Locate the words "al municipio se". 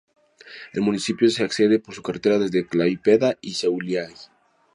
0.73-1.43